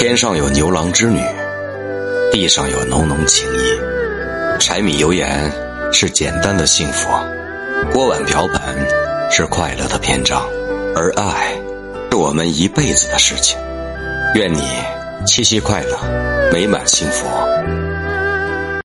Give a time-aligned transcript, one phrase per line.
[0.00, 1.20] 天上有牛郎织女
[2.32, 4.58] 地上有浓浓情谊。
[4.58, 5.52] 柴米油盐
[5.92, 7.10] 是简单的幸福
[7.92, 8.60] 锅碗瓢盆
[9.30, 10.48] 是快乐的篇章
[10.96, 11.54] 而爱
[12.10, 13.58] 是我们一辈子的事情。
[14.34, 14.62] 愿你
[15.26, 15.98] 七夕快乐
[16.50, 17.89] 美满幸福。